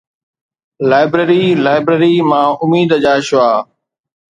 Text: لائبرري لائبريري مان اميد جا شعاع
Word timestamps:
لائبرري 0.89 1.43
لائبريري 1.67 2.15
مان 2.31 2.49
اميد 2.63 2.93
جا 3.03 3.15
شعاع 3.31 3.57